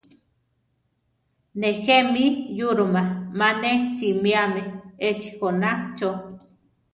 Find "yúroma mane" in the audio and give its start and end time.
2.57-3.71